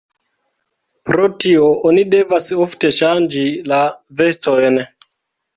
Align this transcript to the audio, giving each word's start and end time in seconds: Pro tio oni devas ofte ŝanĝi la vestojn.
Pro 1.09 1.27
tio 1.43 1.67
oni 1.89 2.05
devas 2.15 2.49
ofte 2.65 2.91
ŝanĝi 3.01 3.47
la 3.73 3.83
vestojn. 4.23 4.83